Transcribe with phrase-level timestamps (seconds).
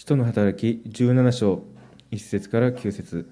[0.00, 1.62] 使徒の働き17章
[2.10, 3.30] 1節から9節。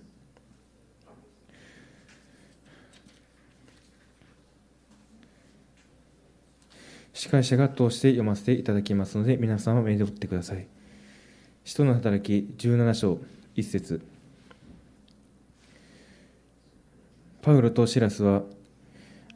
[7.14, 10.66] 司会者が通して読ませていただきますので皆さんは目で追ってください。
[11.64, 13.18] 使徒の働き17章
[13.56, 14.02] 1節。
[17.40, 18.42] パウロとシラスは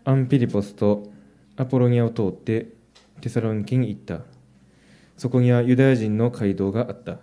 [0.05, 1.11] アンピリポスと
[1.57, 2.75] アポロニアを通って
[3.23, 4.21] テサロニケに行った。
[5.23, 7.19] そこにはユダヤ人の街道があった。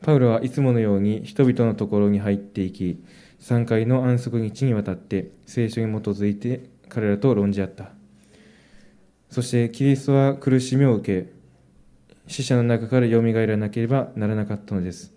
[0.00, 3.02] パウロはいつものように人々のところに入っていき
[3.40, 7.90] 3回の安息日にわたって聖書に基づいて彼らと論じ合った。
[9.28, 11.32] そしてキリストは苦しみを受け
[12.28, 15.12] 死者の中からよみがえらなければならなかったのです。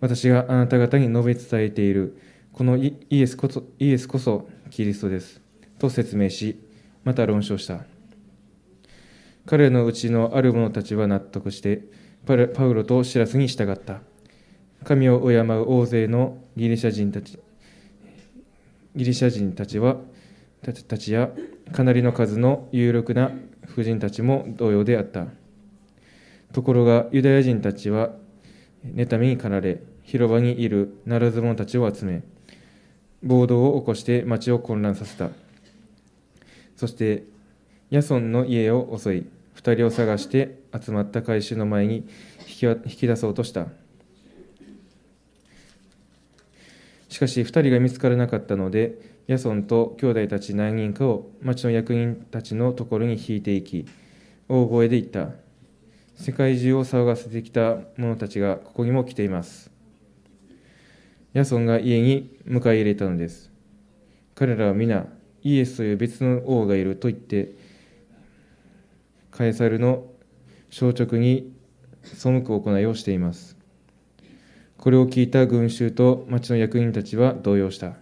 [0.00, 2.18] 私があなた方に述べ伝えている
[2.52, 5.40] このイエスこそイエスこそキリストです。
[5.78, 6.60] と説明し
[7.04, 7.91] また論証した。
[9.46, 11.82] 彼のうちのある者たちは納得して
[12.24, 14.00] パウロとシラスに従った。
[14.84, 17.38] 神を敬う大勢のギリシャ人たち
[18.96, 19.96] ギリシャ人たちは
[20.62, 21.30] たちや
[21.72, 23.30] かなりの数の有力な
[23.66, 25.26] 婦人たちも同様であった。
[26.52, 28.10] ところがユダヤ人たちは
[28.84, 32.22] 妬みに駆られ広場にいるならず者たちを集め
[33.22, 35.30] 暴動を起こして町を混乱させた。
[36.76, 37.24] そして
[37.92, 42.08] ヤソンの家を襲い2人を探して集まった回収の前に
[42.48, 43.66] 引き出そうとした。
[47.10, 48.94] しかし2人が見つからなかったので
[49.26, 53.84] ヤソンと兄弟たち何人かを町の役人たちのところに引いていき
[54.48, 55.34] 大声で言った。
[56.14, 59.70] 世界中を騒がせてきた者たちがここにも来ています。
[61.34, 63.50] ヤソンが家に迎え入れたのです。
[64.34, 65.04] 彼らは皆
[65.42, 67.60] イエスという別の王がいると言って
[69.32, 70.06] カエサルの
[70.70, 71.52] 消直に
[72.04, 73.56] 背く行いをしています。
[74.76, 77.94] これを聞いた群衆と町の役人たちは動揺した。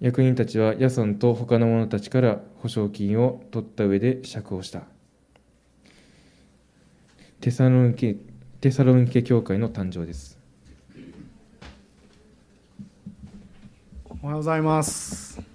[0.00, 4.82] 役人たちはヤソンと他の者たちから保証金を取った上で釈放した。
[7.40, 8.16] テサロニケ
[8.60, 10.38] テサロニケ教会の誕生です。
[14.22, 15.53] おはようございます。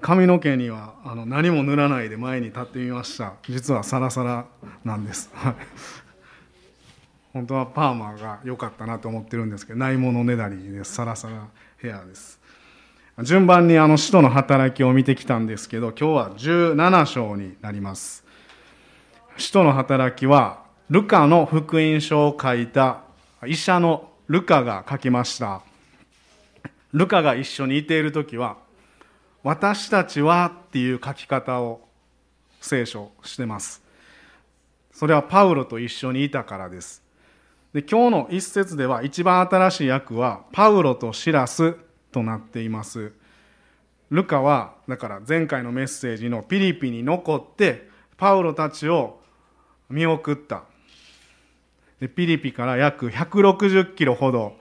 [0.00, 3.34] 髪の毛にはあの何も塗らないで前に立ってみました。
[3.48, 4.46] 実はサラサラ
[4.84, 5.30] なんです。
[7.32, 10.94] 本当はパーマが良かったなと思ってるんですけどないものねだりです。
[10.94, 12.40] サラサラヘアです。
[13.22, 18.24] 順番にあの使徒の働きを見てきたんですけど今日は17章になります。
[19.36, 23.02] 使徒の働きはルカの福音書を書いた
[23.46, 25.62] 医者のルカが書きました。
[26.92, 28.56] ルカが一緒にいている時は
[29.46, 31.86] 私たちはっていう書き方を
[32.60, 33.80] 聖書してます。
[34.90, 37.00] それはパウロと一緒にいたからです。
[37.72, 41.76] で今日の一節では一番新しい訳はパウロとシラス
[42.10, 43.12] となっています。
[44.10, 49.20] ルカはだから前回のメッセージのピリピに残ってパウロたちを
[49.88, 50.64] 見送った。
[52.00, 54.56] でピリピから約160キロほど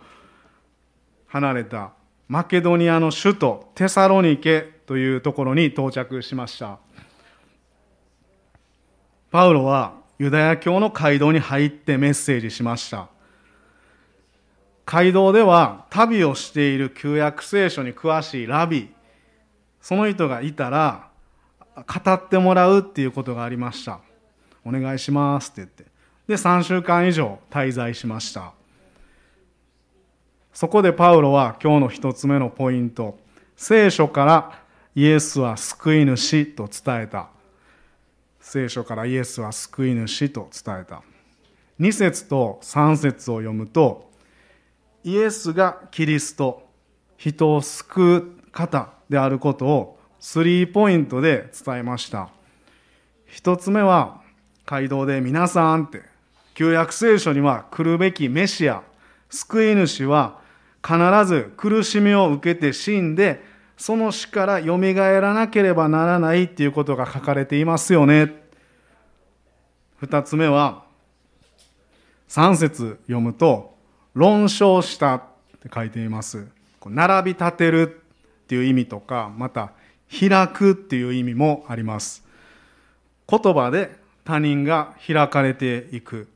[1.26, 1.94] 離れた
[2.28, 6.80] マケドニアの首都テサロニケというところに到着しました。
[9.32, 13.10] パウロはユダヤ教の街道に入ってメッセージしました。
[14.86, 18.94] 街道では旅をしている旧約聖書に詳しいラビ
[19.82, 21.10] その人がいたら
[21.76, 24.00] 語ってもらうっていうことがありました。
[24.64, 25.86] お願いしますって言って。
[26.28, 28.54] で3週間以上滞在しました。
[30.54, 33.18] そこでパウロは今日の一つ目のポイント。
[33.58, 34.65] 聖書から
[34.96, 37.28] イエスは救い主と伝えた。
[38.40, 41.02] 聖書からイエスは救い主と伝えた。
[41.82, 44.10] 2節と3節を読むと
[45.04, 46.66] イエスがキリスト
[47.18, 52.30] 人を救う方であることをスリーポイントで伝えました。
[53.26, 54.22] 一つ目は
[54.66, 56.04] 街道で皆さんって
[56.54, 58.82] 旧約聖書には来るべきメシア。
[59.30, 60.40] 救い主は
[60.82, 68.44] 必ず苦しみを受けて死んでその死からよみがえらなければならないっていうことが書かれていますよね。
[69.98, 70.84] 二つ目は
[72.28, 73.76] 三節読むと
[74.14, 75.24] 論証したっ
[75.62, 76.48] て書いています。
[76.86, 78.02] 並び立てる
[78.44, 79.72] っていう意味とかまた
[80.20, 82.24] 開くっていう意味もあります。
[83.28, 86.28] 言葉で他人が開かれていく。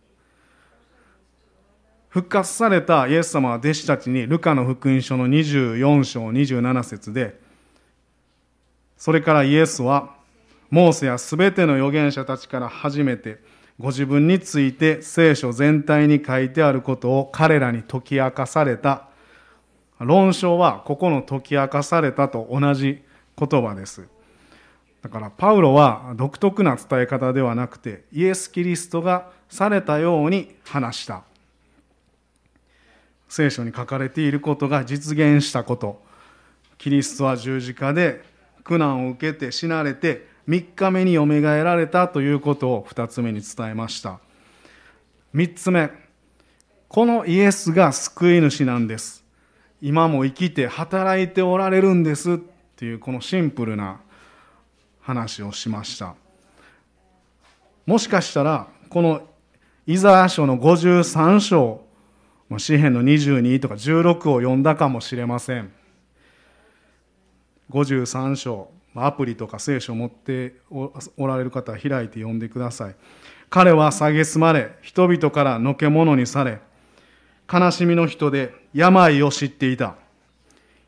[2.10, 7.40] 復活されたイエス様は弟子たちにルカの福音書の24章27節で
[8.98, 10.16] それからイエスは
[10.70, 13.40] モーセやすべての預言者たちから初めて
[13.80, 19.08] ご自分について聖書全体に書いてあることを彼らに解き明かされた。
[20.00, 23.02] 論証はここの解き明かされたと同じ
[23.38, 24.08] 言葉です。
[25.02, 31.29] だからパウロは独特な伝え方ではなくてイエス・キリストがされたように話した。
[33.30, 36.02] 聖書に書かれていることが実現したこと。
[36.78, 38.24] キリストは十字架で
[38.64, 44.20] 苦難を受けて死なれて3日目によみがえられたということを2つ目に伝えました。
[45.36, 45.92] 3つ目
[46.88, 49.24] このイエスが救い主なんです。
[49.82, 52.34] 今も生きて働いておられるんです。
[52.34, 52.38] っ
[52.76, 54.00] ていうこのシンプルな
[55.02, 56.16] 話をしました。
[57.86, 59.22] もしかしたらこの
[59.86, 61.82] イザヤ書の53章
[62.50, 65.72] もう詩篇の22とか16を読んだかもしれません
[67.70, 72.96] 53章アプリとか聖書を持っておられる方は開いて読んでください。
[73.50, 76.60] 彼は蔑まれ、人々からのけ者にされ、
[77.52, 79.96] 悲しみの人で病を知っていた。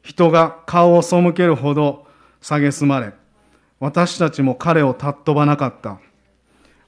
[0.04, 2.08] 人が顔を背けるほど
[2.42, 3.14] 蔑まれ、
[3.80, 6.00] 私たちも彼を尊ばなかった。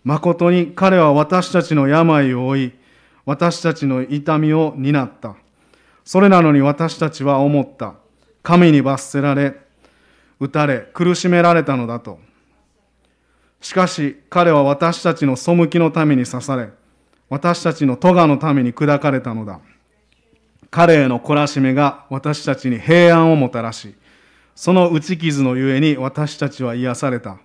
[0.04, 2.74] 誠に彼は私たちの病を負い、
[3.26, 5.36] 私たちの痛みを担った。
[6.04, 7.96] それなのに私たちは思った。
[8.42, 9.64] 神に罰せられ、
[10.44, 12.20] 打たれ苦しめられたのだと
[13.62, 16.70] しかし彼は私たちの背きのために刺され
[17.30, 19.62] 私たちの咎のために砕かれたのだ
[20.70, 23.96] 彼への懲らしめが私たちに平安をもたらし
[24.54, 27.38] その打ち傷のゆえに私たちは癒された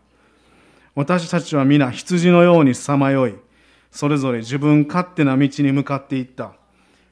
[0.97, 3.37] 私たちは皆羊のようにさまよい
[3.91, 6.53] それぞれ自分勝手な道に向かっていった。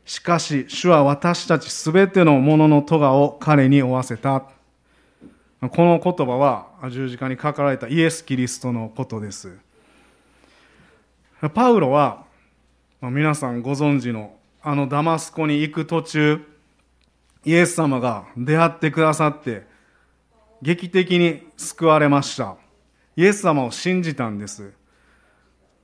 [0.04, 4.44] しかし主は私たちすべてのものの咎を彼に負わせた。
[5.60, 9.58] この言葉は十字架に書かれたイエス・キリストのことです。
[11.54, 12.24] パウロは
[13.00, 16.40] 皆さんご存知のあのダマスコに行く途中
[17.44, 19.64] イエス様が出会ってくださって
[20.62, 22.56] 劇的に救われました。
[23.16, 24.72] イエス様を信じたんです。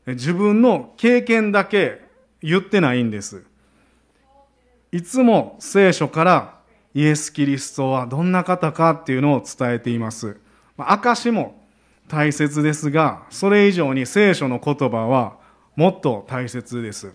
[0.06, 2.00] 自分の経験だけ
[2.42, 3.44] 言ってないんです
[4.90, 6.58] いつも聖書から
[6.94, 10.36] イエス・キリストはどんな方かっていうのを伝えています。
[10.76, 11.58] 証も
[12.08, 15.38] 大切ですが、それ以上に聖書の言葉は
[15.76, 17.14] もっと大切です。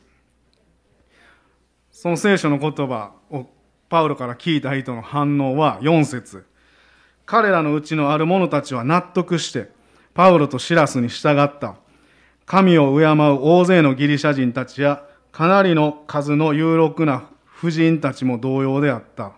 [1.92, 3.46] その聖書の言葉を
[3.90, 6.46] パウロから聞いた人の反応は4節
[7.26, 9.70] 彼らのうちのある者たちは納得して、
[10.16, 11.76] パウロとシラスに従った。
[12.48, 15.04] 神を敬う大勢のギリシャ人たちや、
[15.34, 19.34] かなりの数の有力な婦人たちも同様であった。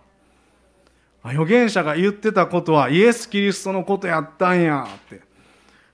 [1.24, 5.22] 預言者が言ってたことはイエス・キリストのことやったんやって。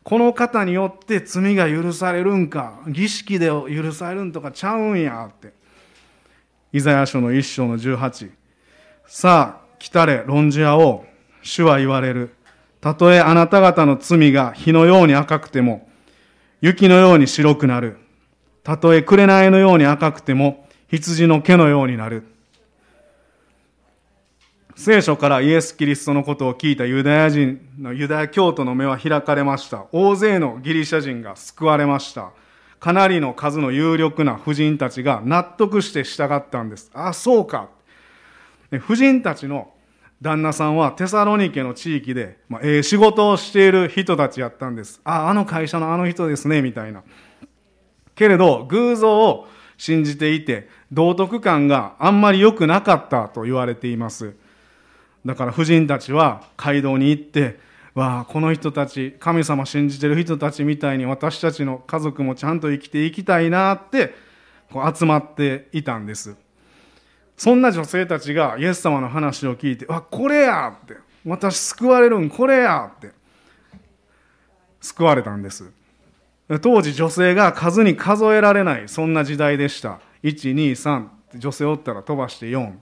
[0.05, 5.55] この方によって罪が許されるんか、儀式で許されるんとかちゃうんやって。
[6.71, 8.31] イザヤ書の一章の18。
[9.07, 11.07] さあ、来たれ、論じ合おう。
[11.43, 12.35] 主は言われる。
[12.83, 15.89] たとえあなた方の罪が火のように赤くても、
[16.61, 17.99] 雪のように白くなる。
[18.63, 22.25] たとえ紅のように赤くても、羊の毛のようになる。
[24.75, 29.87] 聖書からイエス・キリストのことを聞いたユダヤ人のユダヤ教徒の目は開かれました。
[29.91, 32.31] 大勢のギリシャ人が救われました。
[32.79, 36.91] かなりの数の有力な婦人たちが納得して従ったんです。
[36.93, 37.69] あ、そうか。
[38.81, 39.73] 婦人たちの
[40.23, 45.01] 旦那さんはテサロニケの地域で、まあ、ええ仕事をしている人たちやったんです。
[45.05, 47.03] あ、ああの会社のあの人ですね、みたいな。
[48.15, 49.47] けれど、偶像を
[49.77, 54.35] 信じていて、道徳感があんまり良くなかったと言われています。
[55.27, 57.59] だから婦人たちは街道に行って
[57.95, 64.15] わあこの人たち神様信じてる人たちみたいに私たちの家族もちゃんと生きていきたいなって
[64.73, 66.37] こう集まっていたんです
[67.37, 73.11] そんな女性たちがイエス様の話を聞いて「わこれや!」って「私救われるんこれや!」って
[74.81, 75.71] 救われたんです
[76.61, 82.73] 当時女性が数に数えられないそんな時代でした123女性おったら飛ばして4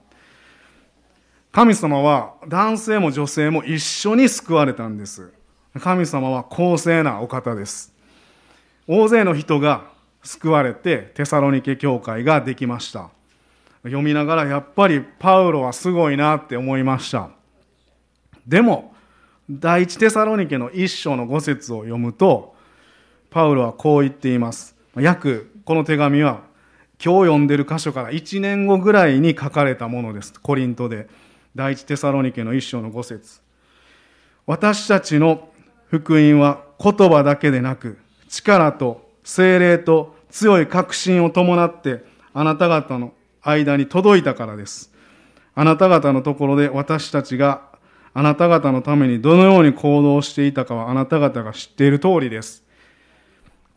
[1.55, 5.31] 神様は男性も女性も一緒に救われたんです。
[5.79, 7.95] 神様は公正なお方です。
[8.87, 9.85] 大勢の人が
[10.21, 13.09] 救われてテサロニケ教会ができました。
[13.85, 17.29] 読みながらやっぱりパウロはすごいなって思いました。
[18.47, 18.93] でも、
[19.49, 22.55] 第一テサロニケの一章の五節を読むと、
[23.29, 24.75] パウロはこう言っています。
[24.97, 26.41] 約、この手紙は
[27.03, 30.33] 今日読んでる箇所から1年後ぐらいに書かれたものです。
[30.39, 31.07] コリントで。
[31.55, 33.39] 第一テサロニケの一章の五節
[34.45, 35.49] 私たちの
[35.89, 43.13] 福音は言葉だけでなく力と精霊と強い確信を伴ってあなた方の
[43.45, 44.93] 間に届いたからです。
[45.53, 47.61] あなた方のところで私たちが
[48.13, 52.63] あなた方のためにどのように行動していたかはあなた方が知っている通りです。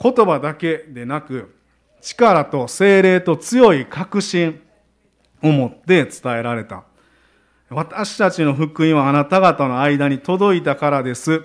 [0.00, 1.56] 言葉だけでなく、
[2.00, 4.60] 力と精霊と強い確信
[5.42, 6.84] を持って伝えられた。
[7.68, 11.42] 私たちの福音はあなた方の間に届いたからです。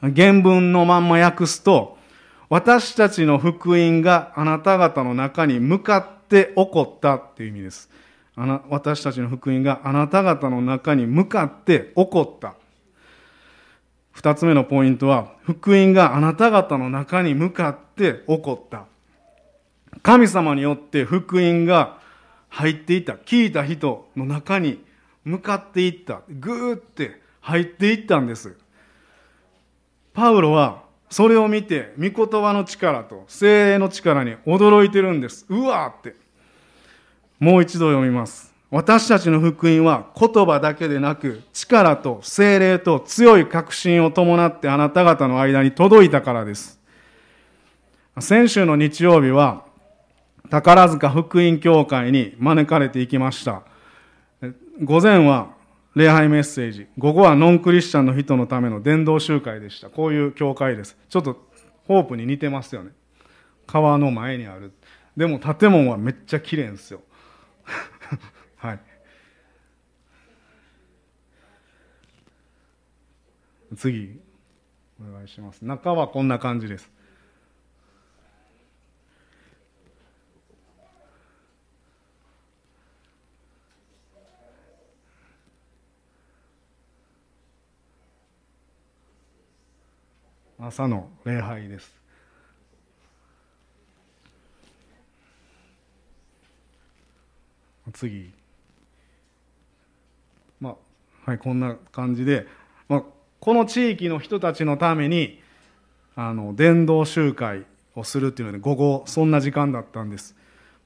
[0.00, 1.96] 原文のまんま訳すと、
[2.50, 7.90] 私たちの福音があなた方の中に向かって起こったっていう意味です。
[8.36, 12.54] あな私たちの福音があなた方の中に向かって起こった。
[14.12, 18.84] 二つ目のポイントは、福音があなた方の中に向かって起こった。
[20.02, 21.98] 神様によって福音が
[22.48, 23.14] 入っていた。
[23.14, 24.84] 聞いた人の中に
[25.24, 26.22] 向かっていった。
[26.28, 28.56] ぐーって入っていったんです。
[30.12, 30.83] パウロは
[31.14, 35.46] それを見て、御言葉の力と精霊の力に驚いてるんです。
[35.48, 36.16] うわーって。
[37.38, 38.52] もう一度読みます。
[38.68, 46.80] 私たちの福音は言葉だけでなく力と精霊と強い確信を伴ってあなた方の間に届いたからです。
[48.18, 49.66] 先週の日曜日は
[50.50, 53.62] 宝塚福音教会に招かれていきました。
[54.82, 55.54] 午前は
[55.94, 59.90] 礼拝メッセージ、午後はノンクリスチャンの人のための伝道集会でした。
[59.90, 60.96] こういう教会です。
[61.08, 61.48] ちょっと
[61.86, 62.90] ホープに似てますよね。
[63.66, 64.72] 川の前にある。
[65.16, 67.00] でも建物はめっちゃ綺麗ですよ。
[68.56, 68.80] はい
[73.76, 74.20] 次
[75.00, 76.90] お願いします中はこんな感じです
[90.66, 91.94] 朝の礼拝です。
[97.92, 98.32] 次。
[100.58, 102.46] まあはいこんな感じで、
[102.88, 103.02] まあ、
[103.40, 105.38] この地域の人たちのために
[106.16, 110.34] あの伝道集会をするっていうので午後そんな時間だったんです。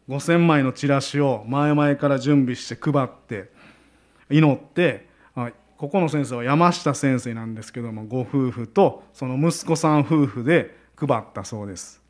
[0.08, 3.50] 5000枚のチラシを前々から準備して配って
[4.28, 5.06] 祈って
[5.78, 12.02] ここの先生は山下先生なんですけどもご夫婦とその息子さん夫婦で配ったそうです。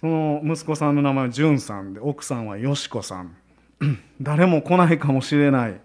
[0.00, 3.36] その息子さんの名前は淳さんで奥さんはよしこさん。
[4.22, 5.80] 誰も来ないかもしれない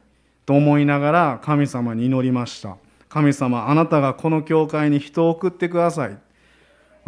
[0.46, 2.78] と思いながら神様に祈りました。
[3.10, 6.18] 神様あなたがこの教会に人を送ってください。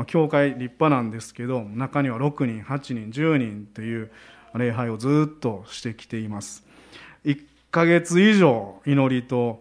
[0.08, 4.12] 教会立派なんですけど中には6人8人10人という
[4.56, 6.66] 礼拝をずっとしてきています。
[7.76, 9.60] ヶ月以上祈りと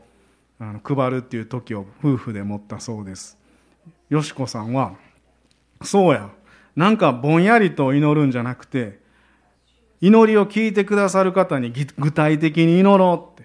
[0.83, 3.37] 配るっていう時を夫婦で持ったそうです
[4.09, 4.95] よしこさんは
[5.83, 6.31] そうや
[6.77, 8.99] なんかぼんやりと祈るんじゃなくて、
[10.01, 13.45] 祈りを聞いてくださる方に具体的に祈ろうっ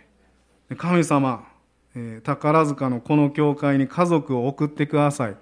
[0.70, 0.76] て。
[0.76, 1.48] 神様、
[1.96, 5.36] え、宝塚のこの教会に家族を送ってください。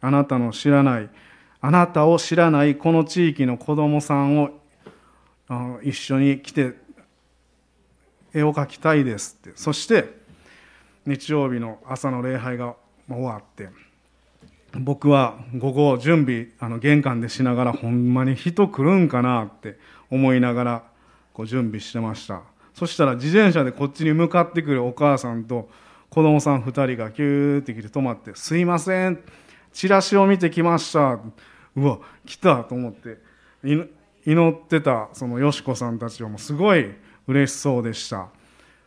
[0.00, 1.10] あなたの知らない、
[1.60, 4.50] あなたを知らないこの地域の子供さんを
[5.82, 6.72] 一緒に来て
[8.34, 9.52] 絵を描きたいですって。
[9.56, 10.18] そして、
[11.06, 12.74] 日曜日の朝の礼拝が
[13.08, 13.68] 終わって、
[14.80, 19.78] 僕は午後準備あの玄関でしながらほんまに人来るんかなって
[20.10, 20.82] 思いながら
[21.32, 22.42] こう準備してました
[22.74, 25.68] そしたら自転車でこっちに向かってくるお母さんと
[26.10, 29.20] 子供さん2人がキューって来て止まって「すいません
[29.72, 31.18] チラシを見てきました」
[31.76, 33.18] うわ来たと思って
[33.62, 36.90] 祈ってたそのよしこさんたちはもうすごい
[37.26, 38.28] 嬉しそうでした。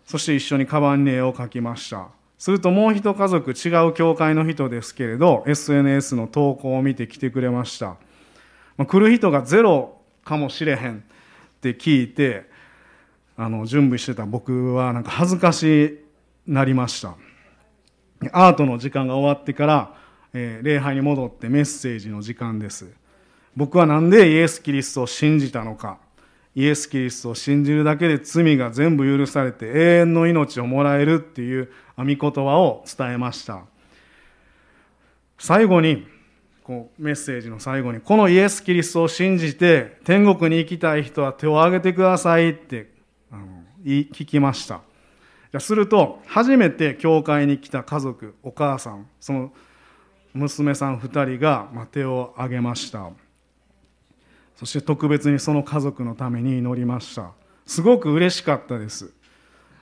[0.06, 2.08] そして一緒にカバンに絵を描きました。
[2.38, 7.98] するともう一家族違う教会の人ですけれど SNS の投稿を見て来てくれました、
[8.78, 11.02] まあ、来る人がゼロかもしれへんっ
[11.60, 12.50] て聞いて
[13.36, 14.26] あの準備してた。
[14.26, 16.04] 僕はなんか恥ずかし
[16.48, 17.16] なりました。
[18.32, 19.96] アートの時間が終わってから、
[20.34, 22.90] えー、礼拝に戻ってメッセージの時間です。
[23.56, 26.00] 僕は何でイエス・キリストを信じたのか。
[26.56, 33.62] イエス・キリストを信じるだけで罪が全部許されて永遠の命をもらえるっていう御言葉を伝えました。
[35.38, 36.08] 最後に
[36.64, 42.92] こうメッセージの最後にこのイエス・キリストを信じて天国に行きたい人は手を挙げてくださいって
[43.32, 44.82] あの聞きました。
[45.60, 49.52] すると初めて教会に来た家族お母さんその
[50.34, 53.10] 娘さん2人が手を挙げました。
[54.60, 57.32] そして特別にその家族のために祈りました。
[57.66, 59.10] すごく嬉しかったです。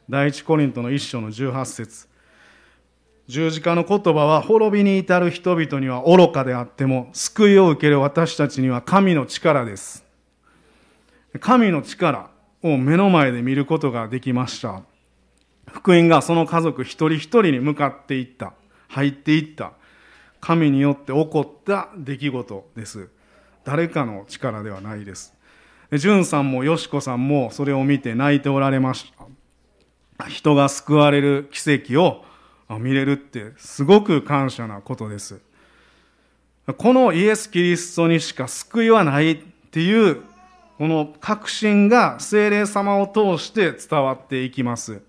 [0.07, 2.07] 第一コリントの一章の18節。
[3.25, 10.05] 十字架の言葉は滅びに至る人々には愚かであっても救いを受ける私たちには神の力です。
[11.39, 12.29] 神の力
[12.61, 14.83] を目の前で見ることができました。
[15.65, 18.53] 福音がその家族一人一人に向かっていった。
[18.89, 19.71] 入っていった。
[20.39, 23.09] 神によって起こった出来事です。
[23.67, 25.33] 誰かの力ではないです。
[25.91, 29.11] 淳さんもよしこさんもそれを見て泣いておられまし
[30.17, 30.29] た。
[30.29, 32.23] 人が救われる奇跡を
[32.79, 35.41] 見れるってすごく感謝なことです。
[36.77, 39.37] このイエス・キリストにしか救いはないっ
[39.69, 40.21] ていう
[40.77, 45.01] この確信が精霊様を通して伝わっていきます。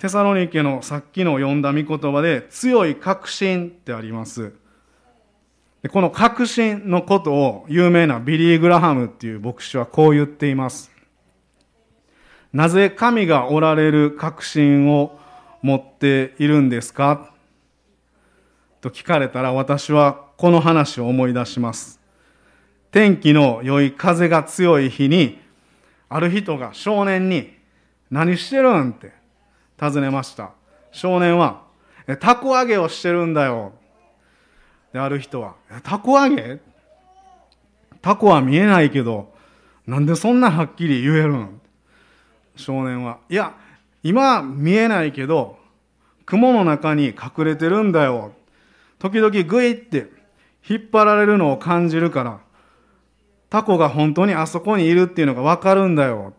[0.00, 4.52] テサロニケのさっきの読んだ御言葉で強い確信ってあります。
[5.90, 10.90] この確信のことを有名なビリー・グラハムっていう牧師はこう言っています
[12.52, 15.18] なぜ神がおられる確信を
[15.62, 17.32] 持っているんですか？
[18.80, 22.00] と聞かれたら私はこの話を思い出します。
[22.92, 25.40] 天気の良い風が強い日に、
[26.08, 27.52] ある人が少年に、
[28.10, 28.90] 何してるん？
[28.90, 29.12] って
[29.76, 30.52] 尋ねました。
[30.92, 31.64] 少年は、
[32.20, 33.72] たこ揚げをしてるんだよ。
[34.92, 36.60] で、ある人は、たこ揚げ
[38.00, 39.32] たこは見えないけど、
[39.86, 41.60] なんでそんなはっきり言えるん
[42.56, 43.54] 少年は、いや、
[44.02, 45.58] 今見えないけど、
[46.26, 48.32] 雲の中に隠れてるんだよ。
[48.98, 50.10] 時々グイって
[50.68, 52.40] 引っ張られるのを感じるから、
[53.50, 56.34] タコが本当にあそこにいるっていうのがわかるんだよ。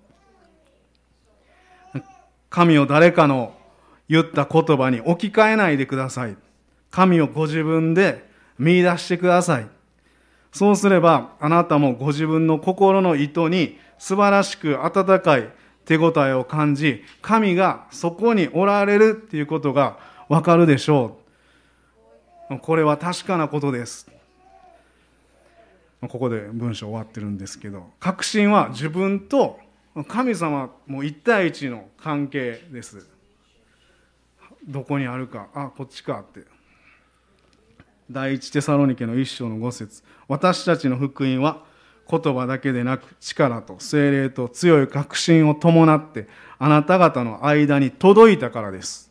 [2.50, 3.54] 神を誰かの
[4.08, 6.36] 言った言葉に置き換えないでください。
[6.92, 8.29] 神をご自分で
[8.60, 9.68] 見出してください。
[10.52, 15.50] そうすれば、あなたもご自分の心の意図に素晴らしく温かい
[15.86, 21.18] 手応えを感じ、神がそこにおられるっていうことがわかるでしょ
[22.52, 22.60] う。
[22.60, 24.12] これは確かなことです。
[26.02, 29.60] ここで文章終わってるんですけど、確信は自分と
[30.08, 33.08] 神様も一対一の関係です。
[34.68, 36.59] どこにあるか、あ、こっちかって。
[38.12, 41.64] 第一テサロニケの一章の五節私たちの福音は
[42.10, 49.10] 言葉だけでなく力と精霊と強い確信を伴ってあなた方の間に届いたからです。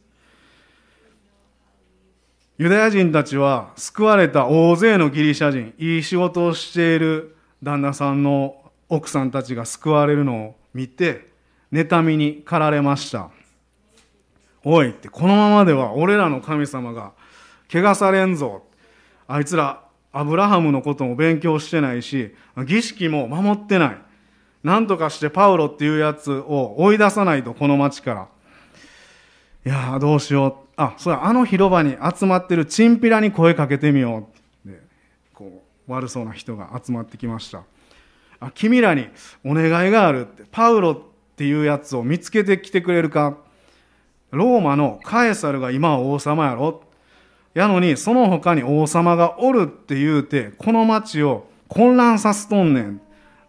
[2.58, 8.56] ユダヤ人たちは救われた大勢のギリシャ人、いい仕事をしている旦那さんの
[8.88, 11.28] 奥さんたちが救われるのを見て、
[11.72, 13.30] 妬みに駆られました。
[14.64, 17.12] おいって、このままでは俺らの神様が
[17.70, 18.67] 怪我されんぞ。
[19.28, 22.34] あいつらアブラハムのことも勉強してないし、
[22.66, 23.98] 儀式も守ってない。
[24.64, 28.28] なんとかしてパウロっていうやつを追い出さないと、この町から。
[29.64, 30.68] いや、どうしよう。
[30.76, 34.28] あ、それあの広場に集まってるチンピラに声かけてみよ
[34.64, 34.68] う。
[34.68, 34.80] で、
[35.34, 37.62] こう、悪そうな人が集まってきました。
[38.40, 39.08] あ、君らに
[39.44, 41.00] お願いがあるって、パウロっ
[41.36, 43.36] ていうやつを見つけてきてくれるか
[44.30, 46.82] ローマのカエサルが今は王様やろ
[47.58, 53.00] やのに、その他に王様がおるって言うて、この町を混乱させとんねん。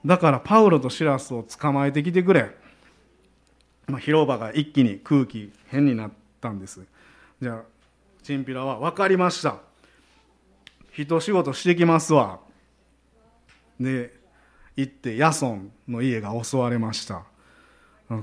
[0.04, 2.50] だからパウロとシラスを捕まえてきてくれ。
[3.86, 6.82] まあ、広場が一気に空気変になったんです。
[7.40, 7.62] じゃあ、
[8.24, 9.58] チンピラは分かりました。
[10.92, 12.40] 一仕事してきますわ。
[13.80, 14.12] で、
[14.76, 17.26] 行ってヤソンの家が襲われました。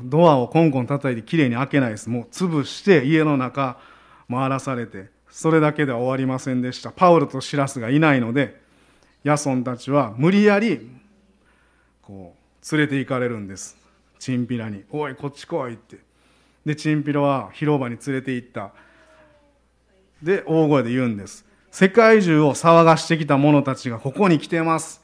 [0.02, 2.10] ドアをコンコン叩いてきれいに開けないです。
[2.10, 3.78] もう潰して家の中
[4.28, 6.90] 回らされてそれだけでは終わりませんでした。
[6.90, 8.58] パウロとシラスがいないので
[9.22, 10.90] ヤソンたちは無理やり
[12.00, 13.76] こう連れて行かれるんです。
[14.18, 15.98] チンピラに「おいこっち来い」って。
[16.64, 18.70] でチンピラは広場に連れて行った。
[20.22, 21.44] で大声で言うんです。
[21.70, 25.02] 世界中を騒がしてきた者たちがここに来てます。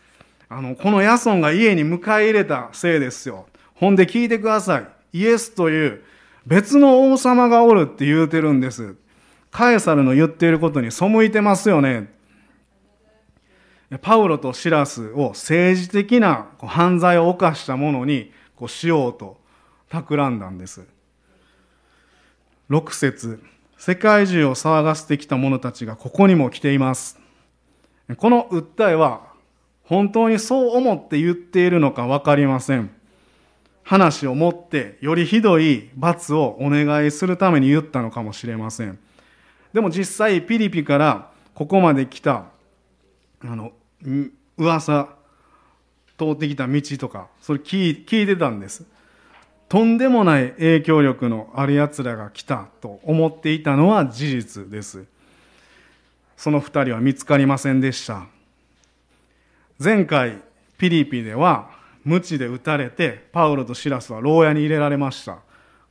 [0.48, 3.48] あのこのヤソンが家に迎え入れたせいですよ。
[3.74, 4.88] ほんで聞いてください。
[5.12, 6.02] イエスという
[6.46, 8.96] 別の王様がおるって言うてるんです。
[9.52, 12.10] カエサルの言っていることに背いてますよね。
[14.00, 19.36] パウロとシラスを政治的な犯罪を犯した者にこうしようと
[19.90, 20.86] 企んだんです。
[22.70, 23.42] 6節
[23.76, 27.20] 世界中を騒がせてきた者たちがここにも来ています。
[28.16, 29.32] この訴えは
[29.84, 32.90] 本当にそう思って言っているのか分かりません。
[33.82, 38.98] 話を持ってよりひどい罰をお願いするために言ったのかもしれません。
[39.72, 42.44] でも実際ピリピからここまで来た
[43.40, 43.72] あの
[44.56, 45.08] 噂
[46.18, 47.90] 通ってきた道とかそれ聞
[48.22, 48.84] いてたんです。
[49.68, 55.06] とんでもない影響力のある奴らが来たと思っていたのは事実です。
[56.36, 58.26] その二人は見つかりませんでした。
[59.82, 60.42] 前回
[60.76, 61.70] ピリピでは
[62.04, 65.38] 鞭で撃たれてパウロとシラスは牢屋に入れられました。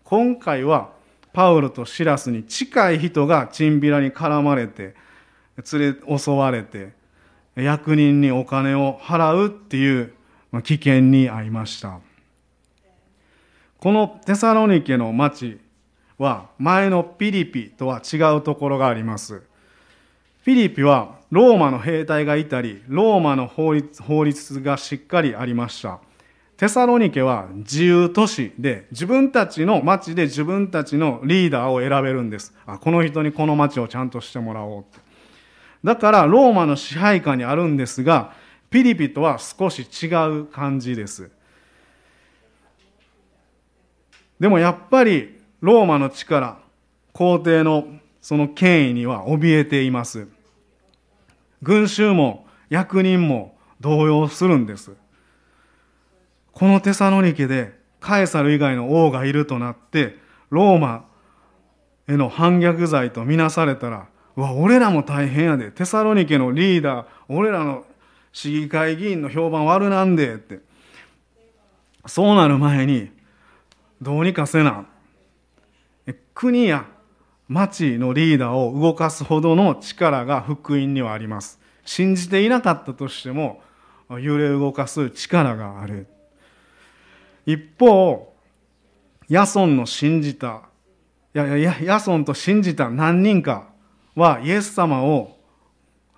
[0.04, 0.92] 今回は
[1.34, 4.96] パウロとシラスに近い人がチンビラに絡まれて
[5.74, 6.94] 連れ襲われて
[7.56, 10.14] 役人にお金を払うっていう
[10.64, 12.00] 危険に遭いました。
[13.80, 15.60] このテサロニケの町
[16.18, 19.42] は前のピリピとは違うところがあります。
[20.46, 26.00] ピリピはローマの兵隊がいたりローマの法律法律がしっかりありました。
[26.62, 32.54] テサロニケは自由都市で自分たちの町で自分たちのリーダーを選べるんです。
[32.68, 35.00] あこの人にこの町をちゃんとしてもらおうって。
[35.84, 38.34] だからローマの支配下にあるんですが
[38.70, 41.32] ピリピとは少し違う感じです。
[44.40, 46.60] でもやっぱりローマの力
[47.12, 47.88] 皇帝の
[48.22, 50.28] その権威には怯えています。
[51.64, 55.01] 群衆も役人も動揺するんです。
[56.54, 60.18] このテサロニケでカエサル以外の王がいるとなって
[60.50, 61.06] ローマ
[62.08, 65.72] への反逆罪とみなされたらうわ俺らも大変やで。
[65.72, 67.86] テサロニケのリーダー俺らの
[68.32, 70.60] 市議会議員の評判悪なんでって。
[72.06, 73.12] そうなる前に
[74.02, 74.86] どうにかせな。
[76.34, 76.86] 国や
[77.48, 81.60] 町のリーダーを動かすほどの力が福音にはあります。
[81.86, 83.62] 信じていなかったとしても
[84.10, 86.08] 揺れ動かす力がある。
[87.54, 88.34] 一方、
[89.30, 90.64] ヤソンの信じた、
[91.34, 93.70] いやいや、ヤソンと信じた何人か
[94.16, 95.38] はイエス様を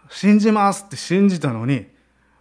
[0.10, 1.86] 信じますって信じたのに、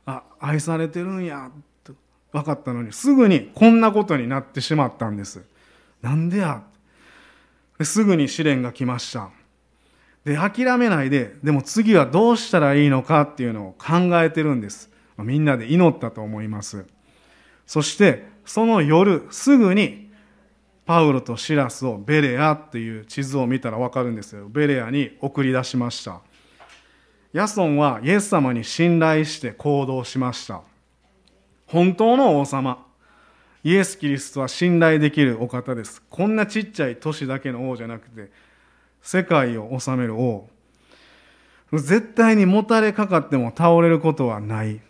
[0.07, 1.51] あ、愛されてるんや、
[1.85, 1.95] と
[2.33, 5.43] 分かったのに、すぐにこんなことになってしまったんです。
[6.01, 6.63] なんでや？
[7.79, 9.31] ですぐに試練が来ました。
[10.25, 14.89] で、諦めないで、でも次はどうしたらいいのかっていうのを考えてるんです。
[15.19, 16.87] みんなで祈ったと思います。
[17.67, 20.11] そして、その夜すぐに
[20.85, 24.49] パウロとシラスをベレアっていう地図を見たらわかるんですよ。
[24.49, 26.21] ベレアに送り出しました。
[27.33, 30.61] ヤソンはイエス様に信頼して行動しました。
[31.67, 32.85] 本当の王様。
[33.65, 36.03] イエス・キリストは信頼できるお方です。
[36.11, 38.31] こんなちっちゃい都市だけの王じゃなくて
[39.01, 40.49] 世界を治める王。
[41.73, 44.81] 絶対にもたれかかっても倒れることはない。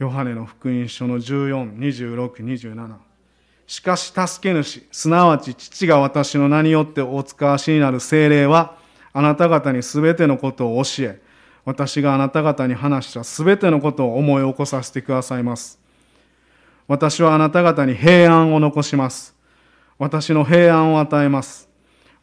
[0.00, 2.94] ヨハネの福音書の14、26、27。
[3.66, 8.78] しかし助け主、すなわち父が私の名によってお使わしになる精霊は、
[9.12, 11.20] あなた方にすべてのことを教え、
[11.66, 15.78] 私があなた方に話したすべてのことを思い起こさせてくださいます。
[16.88, 19.36] 私はあなた方に平安を残します。
[19.98, 21.68] 私の平安を与えます。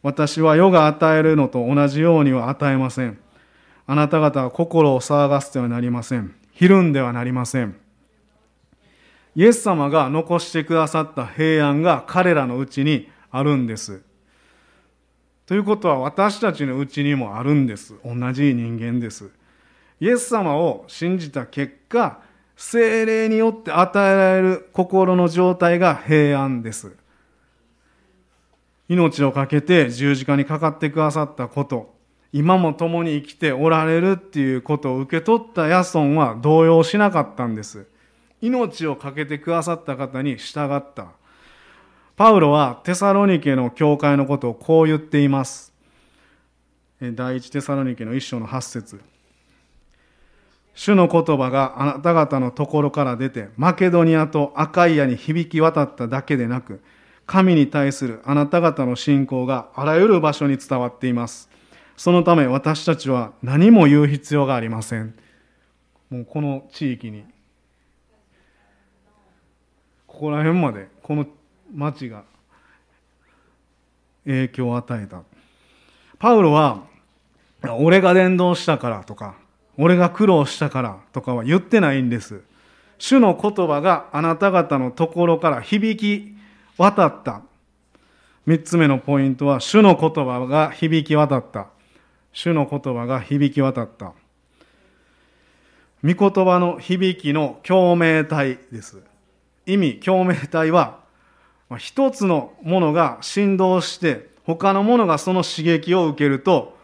[0.02, 3.20] 私は世が与えるのと同じようには与えません。
[3.86, 6.34] あなた方は心を騒がせてはなりません。
[6.58, 7.76] ひるんではなりません。
[9.36, 14.02] イエス様が残してくださった平安が彼らのうちにあるんです。
[15.46, 17.94] ということは私たちのうちにもあるんです。
[18.04, 19.30] 同じ人間です。
[20.00, 22.22] イエス様を信じた結果、
[22.56, 26.96] 精霊によって与えられる心の状態が平安です。
[28.88, 31.97] 命を懸けて十字架にかかってくださったこと、
[32.32, 37.86] 今も共に生きておられるっていうことを受け取ったヤソンは動揺しなかったんです。
[38.40, 41.06] 命を懸けてくださった方に従った。
[42.16, 45.72] パウロはテサロニケの教会のことをこう言っています。
[47.00, 49.00] 第一テサロニケの一章の八節
[50.74, 56.80] 主の言葉があなた方のところから出て、マケドニアとアカイアに響き渡っただけでなく、
[57.26, 61.48] 神に対するあなた方の信仰があらゆる場所に伝わっています。
[61.98, 65.14] そのため私たちは何も言う必要がありません。
[66.08, 67.24] もうこの地域に、
[70.06, 71.26] ここら辺までこの
[71.74, 72.22] 町が
[74.24, 75.22] 影響を与えた。
[76.20, 76.84] パウロは、
[77.80, 79.34] 俺が伝道したからとか、
[79.76, 82.42] 俺が苦労したからとかは言ってないんです。
[82.98, 86.32] 主の言葉があなた方のところから響き
[86.76, 87.42] 渡った。
[88.46, 91.66] 三つ目のポイントは、主の言葉が響き渡った。
[92.32, 94.12] 主の言葉が響き渡った。
[96.04, 99.02] 御言葉の響きの共鳴体です。
[99.66, 101.00] 意味、共鳴体は、
[101.76, 106.78] 一つのものが振動して、他のものがその刺激を受けると、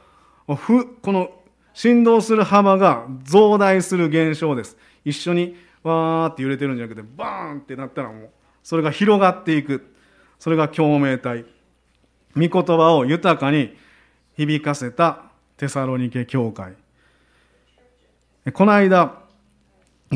[0.46, 0.58] こ
[1.06, 1.30] の
[1.72, 4.76] 振動する幅が増大する現象です。
[5.04, 8.30] 一緒にわーって揺れてるんじゃなくて、バーンってなったらもう
[8.62, 9.94] それが広がっていく。
[10.38, 11.44] それが共鳴体。
[12.36, 13.76] 御言葉を豊かに
[14.36, 15.22] 響かせた
[15.56, 16.74] テサロニケ教会。
[18.52, 19.22] この間、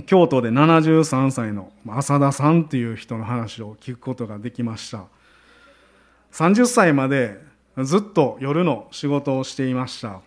[0.07, 5.05] 京都で73歳の浅田さんという人の話を聞くことができました。
[6.33, 7.39] 30歳まで
[7.79, 10.21] ずっと夜の仕事をしていました。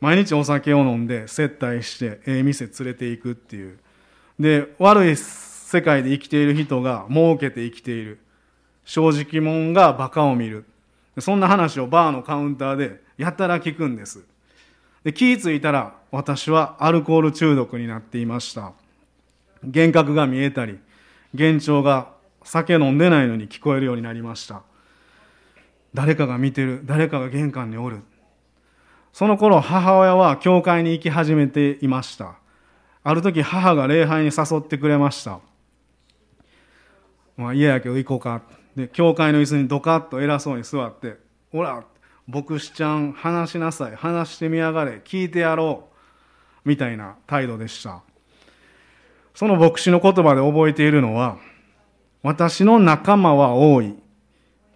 [0.00, 3.78] 毎日お酒を飲んで接待してええ店連れていくっていう。
[4.38, 8.20] で、悪い世界で生きている人が儲けて生きている。
[8.84, 10.66] 正直者が馬鹿を見る。
[11.18, 14.24] そんな話をバーのカウンターでやたら聞くんです。
[15.04, 18.72] で気ぃついたら私はアルコール中毒になっていました。
[19.62, 20.78] 幻覚が見えたり
[21.34, 22.12] 幻聴が
[22.44, 24.62] 酒飲んでないのに聞こえるようになりました。
[25.92, 28.00] 誰かが見てる誰かが玄関におる。
[29.12, 32.36] その頃母親は教会に行き始めていました。
[33.02, 35.40] ある時母が礼拝に誘ってくれました。
[37.36, 38.42] まあ嫌やけど行こうか。
[38.76, 41.16] で教会の椅子にドカッと偉そうに座って
[41.50, 41.82] 「ほら
[42.28, 43.96] 牧師ちゃん話しなさい。
[43.96, 45.00] 話してみやがれ。
[45.02, 45.88] 聞いてやろ
[46.64, 48.02] うみたいな態度でした。
[49.34, 51.38] その牧師の言葉で覚えているのは
[52.22, 53.94] 私の仲間は多い。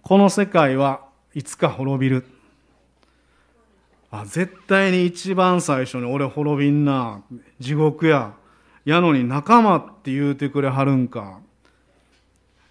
[0.01, 2.25] この世界はいつか滅びる
[4.09, 7.21] あ絶対に一番最初に俺滅びんな。
[7.59, 8.33] 地獄や。
[8.83, 11.39] やのに仲間って言うてくれはるんか。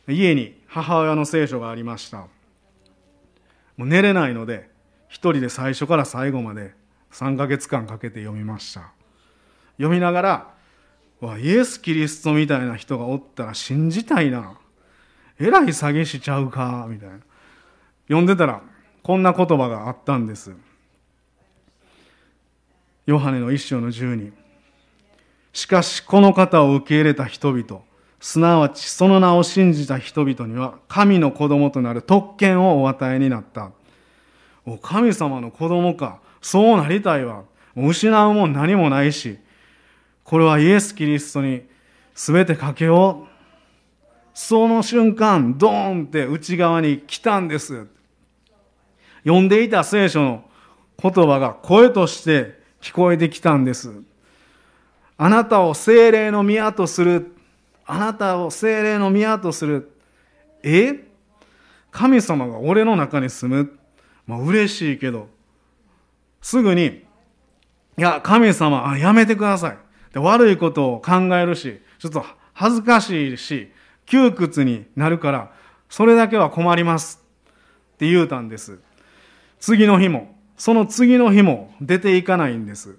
[0.08, 2.26] 家に母親の聖書がありました。
[3.76, 4.71] もう寝れないので
[5.12, 6.72] 一人で最初から最後まで
[7.12, 8.92] 3ヶ月間かけて読みました。
[9.76, 10.54] 読みながら
[11.20, 14.56] わイエス・キリストみたいな人がおったら信じたいな。
[15.38, 17.18] えらい詐欺しちゃうかみたいな。
[18.06, 18.62] 読んでたら
[19.02, 20.54] こんな言葉があったんです。
[23.04, 24.32] ヨハネの一章の12
[25.52, 27.82] しかしこの方を受け入れた人々
[28.18, 33.72] すなわちその名を信じた人々には神の子供となる特権をお与えになった。
[34.80, 36.20] 神様の子供か。
[36.40, 37.44] そうなりたいわ。
[37.76, 39.38] 失うもん何もないし、
[40.24, 41.62] これはイエス・キリストに
[42.14, 43.28] 全てかけよう。
[44.34, 47.86] その瞬間、ドーンって内側に来たんです。
[49.24, 50.44] 読んでいた聖書の
[51.00, 53.92] 言葉が声として聞こえてきたんです。
[55.16, 57.34] あなたを精霊の宮とする。
[57.86, 59.92] あなたを精霊の宮とする。
[60.62, 61.04] え？
[61.90, 63.78] 神様が俺の中に住む。
[64.32, 65.28] まあ嬉しいけど、
[66.40, 69.78] すぐに、いや、神様、あやめてください。
[70.14, 73.70] で悪いことを考えるし、ちょっと恥ずかしいし、
[74.06, 75.52] 窮屈になるから、
[75.90, 77.22] それだけは困ります。
[77.94, 78.78] って言うたんです。
[79.60, 82.96] 次の日も、その次の日も出ていかないんです。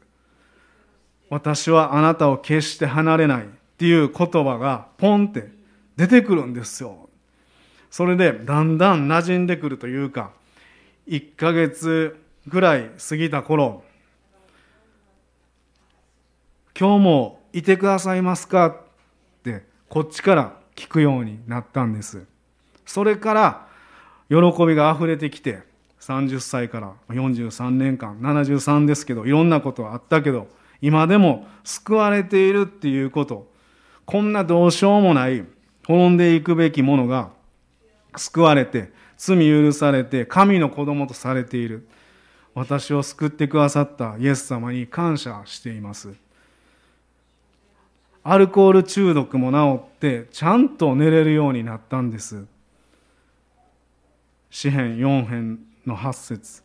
[1.29, 3.45] 私はあなたを決して離れないっ
[3.77, 5.49] ていう言葉がポンって
[5.97, 7.09] 出てくるんですよ。
[7.89, 10.31] それでだんだん馴染んでくるというか、
[11.07, 13.83] 1ヶ月ぐらい過ぎた頃、
[16.77, 18.67] 今日もいてくださいますか？
[18.67, 18.77] っ
[19.43, 22.25] てこっちから聞くようになったんです。
[22.85, 23.67] それから
[24.29, 24.35] 喜
[24.65, 25.61] びが溢れてきて、
[25.99, 30.47] 30歳から43年間、73ですけど、いろんなことあったけど、
[30.81, 33.47] 今でも救われているっていうこと、
[34.05, 35.45] こんなどうしようもない
[35.85, 37.29] 滅んでいくべきものが
[38.17, 41.87] 救われて、罪許されて神の子供とされている。
[42.55, 46.13] 私を救ってくださったイエス様に感謝しています。
[48.23, 52.45] アルコール中毒も治ってちゃんと寝れるようになったんです。
[54.49, 56.63] 詩編4編の8節。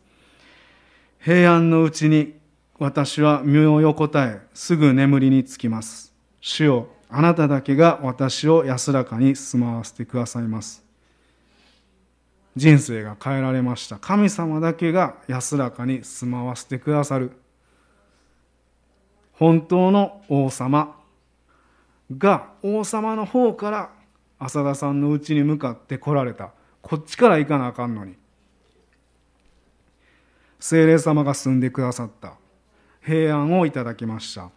[1.21, 2.35] 平安のうちに
[2.79, 6.15] 私は身を横たえすぐ眠りにつきます。
[6.41, 10.88] 主よあなただけが私を安らかに住まわせてくださいます。
[12.59, 13.99] 人生が変えられました。
[13.99, 17.31] 神様だけが安らかに住まわせてくださる。
[19.33, 20.97] 本当の王様。
[22.11, 23.91] が王様の方から
[24.39, 26.51] 浅田さんのうちに向かって来られた。
[26.83, 28.17] こっちから行かなあかんのに。
[30.59, 32.35] 精霊様が住んでくださった。
[33.03, 34.51] 平安をいただきました。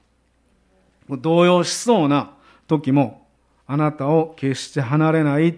[1.07, 2.33] 動揺しそうな
[2.67, 3.27] 時も
[3.67, 5.49] あなたを決して離れない。
[5.49, 5.53] っ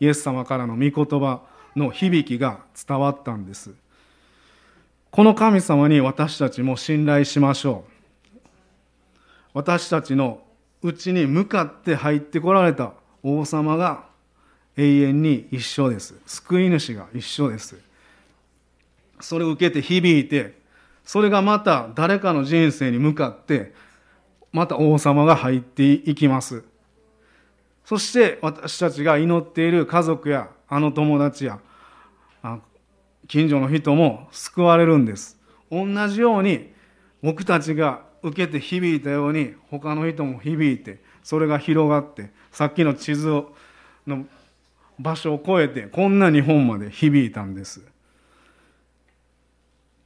[0.00, 1.42] イエス様からの御言葉
[1.74, 3.74] の響きが伝わったんです。
[5.10, 8.48] この神様に私たちも信頼しましょう。
[9.54, 10.42] 私たちの
[10.82, 14.06] うちに向かって入ってこられた王様が
[14.76, 16.14] 永遠に一緒です。
[16.26, 17.78] 救い主が一緒です。
[19.20, 20.58] それを受けて響いて
[21.04, 23.72] それがまた誰かの人生に向かって
[24.52, 26.64] また王様が入っていきます。
[27.86, 31.60] そして私たちが祈っている家族やあの友達や
[33.28, 35.38] 近所の人も救われるんです。
[35.70, 36.72] 同じように
[37.22, 43.28] 僕たちが受けて響いたように他の人も響いてそれが広がってさっきの地図
[44.04, 44.26] の
[44.98, 47.82] 場所を超えてこんな日本まで響いたんです。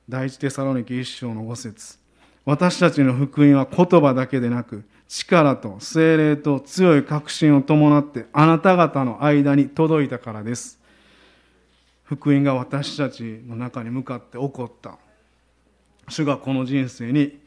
[0.07, 2.00] 第一テサロニキ一章の五節。
[2.45, 10.79] 私たちの福音は言葉だけでなく力と精霊と強い確信を伴ってあなた方の間に届いたからです。
[12.05, 14.99] 福音が私たちの中に向かって起こった。
[16.09, 17.39] 主がこの人生に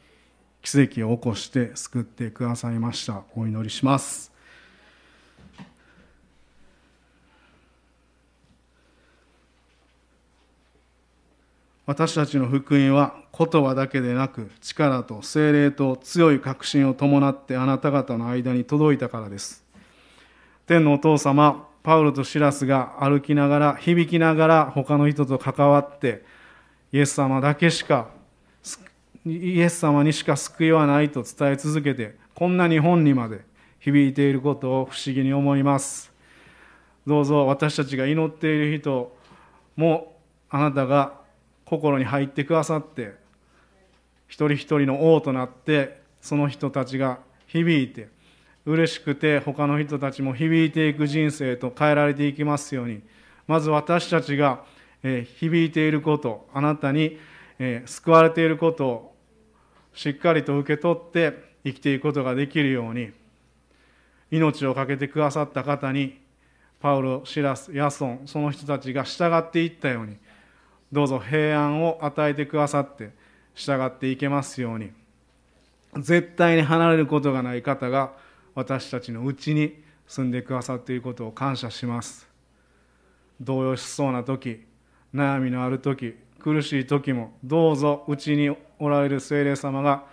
[0.62, 3.24] 奇跡を起こして救ってくださいました。
[3.36, 4.33] お祈りします。
[11.86, 19.64] 私たちの福音は言葉だけでなく力と精霊と強い確信を伴ってあなた方の間に届いたからです。
[20.66, 26.24] 天のお父様パウロとシラスが歩きながら響きながら他の人と関わって
[26.90, 28.08] イエス様だけしか
[29.26, 33.42] イエス様にしか救いはないと伝え続けてこんな日本にまで
[33.78, 36.10] 響いていることを不思議に思います。
[37.06, 39.14] どうぞ私たちが祈っている人
[39.76, 40.16] も
[40.48, 41.23] あなたが
[41.64, 43.14] 心に入ってくださって
[44.28, 48.08] 一人一人の王となってその人たちが響いて
[48.66, 53.02] 嬉しくて他の人たちも響いていく人生と変えられていきますように
[53.46, 54.64] まず私たちが
[55.02, 57.18] 響いていることあなたに
[57.84, 59.14] 救われていることを
[59.92, 63.12] しっかりと受け取って生きていくことができるように
[64.30, 66.20] 命を懸けてくださった方に
[66.80, 70.16] パウロ、シラス、ヤソンその人たちが従っていったように
[70.94, 73.10] どうぞ平安を与えてくださって
[73.52, 74.92] 従っていけますように。
[75.98, 78.12] 絶対に離れることがない方が
[78.54, 82.28] 私たちのうちに住んでくださっていることを感謝します。
[83.40, 84.62] 動揺しそうな時
[85.12, 90.04] 悩みのある時苦しい時もどうぞうちにおられる精霊様が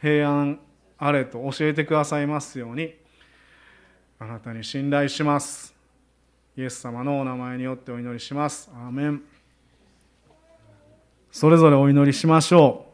[0.00, 0.58] 平安
[0.98, 2.94] あれと教えてくださいますように
[4.18, 5.72] あなたに信頼します。
[6.56, 8.68] イエス様のお名前によってお祈りします。
[8.74, 9.35] アーメン。
[11.38, 12.85] それぞれお祈りしましょう。